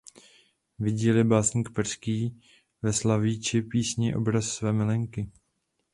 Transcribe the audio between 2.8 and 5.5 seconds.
ve slavičí písni obraz své milenky.